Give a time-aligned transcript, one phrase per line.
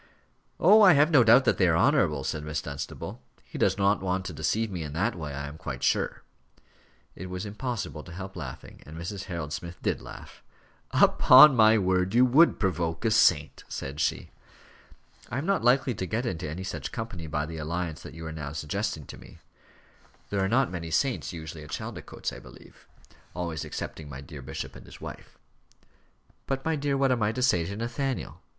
[0.59, 0.81] "Oh!
[0.81, 3.21] I have no doubt that they are honourable," said Miss Dunstable.
[3.43, 6.23] "He does not want to deceive me in that way, I am quite sure."
[7.15, 9.25] It was impossible to help laughing, and Mrs.
[9.25, 10.41] Harold Smith did laugh.
[10.89, 14.31] "Upon my word, you would provoke a saint," said she.
[15.29, 18.25] "I am not likely to get into any such company by the alliance that you
[18.25, 19.37] are now suggesting to me.
[20.31, 22.87] There are not many saints usually at Chaldicotes, I believe;
[23.35, 25.37] always excepting my dear bishop and his wife."
[26.47, 28.41] "But, my dear, what am I to say to Nathaniel?"